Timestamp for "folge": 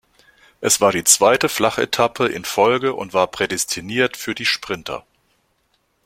2.43-2.95